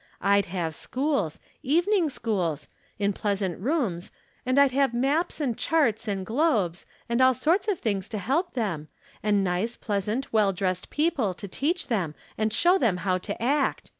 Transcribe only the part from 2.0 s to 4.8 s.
schools— ^in pleasant rooms, and I'd